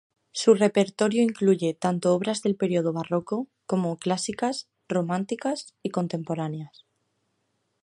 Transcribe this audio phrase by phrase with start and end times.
[0.31, 6.87] Su repertorio incluye tanto obras del periodo barroco como clásicas, románticas y contemporáneas.